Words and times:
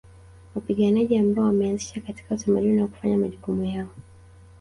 Wapiganaji 0.55 1.17
ambao 1.17 1.45
wameanzishwa 1.45 2.01
katika 2.01 2.35
utamaduni 2.35 2.81
wa 2.81 2.87
kufanya 2.87 3.17
majukumu 3.17 3.65
yao 3.65 3.87